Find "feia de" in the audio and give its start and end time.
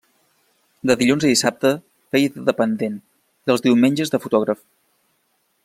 2.15-2.47